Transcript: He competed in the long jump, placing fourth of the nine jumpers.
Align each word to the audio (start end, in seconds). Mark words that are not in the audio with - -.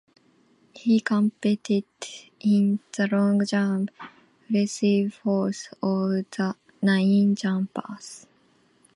He 0.73 0.99
competed 0.99 1.83
in 2.39 2.79
the 2.97 3.05
long 3.05 3.45
jump, 3.45 3.91
placing 4.49 5.11
fourth 5.11 5.71
of 5.79 6.25
the 6.31 6.55
nine 6.81 7.35
jumpers. 7.35 8.25